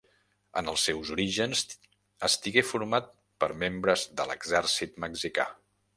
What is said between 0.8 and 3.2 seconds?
seus orígens estigué format